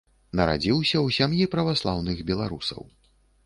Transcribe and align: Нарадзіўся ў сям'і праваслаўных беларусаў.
Нарадзіўся 0.37 0.95
ў 1.01 1.07
сям'і 1.19 1.49
праваслаўных 1.53 2.27
беларусаў. 2.33 2.81